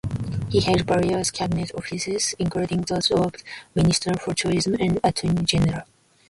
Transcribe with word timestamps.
He 0.49 0.61
held 0.61 0.81
various 0.87 1.29
cabinet 1.29 1.69
offices, 1.75 2.33
including 2.39 2.81
those 2.81 3.11
of 3.11 3.35
Minister 3.75 4.15
for 4.17 4.33
Tourism 4.33 4.73
and 4.79 4.99
Attorney-General. 5.03 5.83